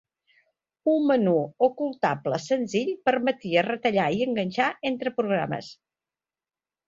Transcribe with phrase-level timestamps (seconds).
[0.93, 1.33] Un menú
[1.67, 5.69] ocultable senzill permetia retallar i enganxar entre programes.